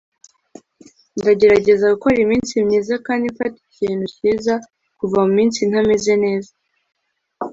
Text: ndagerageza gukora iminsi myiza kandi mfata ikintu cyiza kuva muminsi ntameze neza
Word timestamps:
ndagerageza 1.19 1.85
gukora 1.93 2.17
iminsi 2.25 2.51
myiza 2.67 2.93
kandi 3.05 3.25
mfata 3.33 3.57
ikintu 3.69 4.05
cyiza 4.15 4.53
kuva 4.99 5.17
muminsi 5.27 5.59
ntameze 5.69 6.13
neza 6.23 6.51